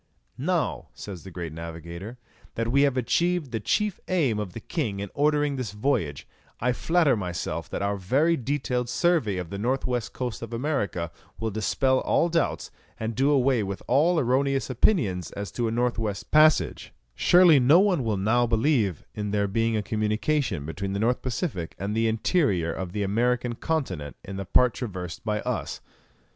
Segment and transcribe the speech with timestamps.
[0.35, 2.17] "Now," says the great navigator,
[2.55, 6.27] "that we have achieved the chief aim of the king in ordering this voyage,
[6.59, 11.11] I flatter myself that our very detailed survey of the north west coast of America
[11.39, 15.99] will dispel all doubts, and do away with all erroneous opinions as to a north
[15.99, 20.99] west passage; surely no one will now believe in there being a communication between the
[20.99, 25.79] North Pacific and the interior of the American continent in the part traversed by us."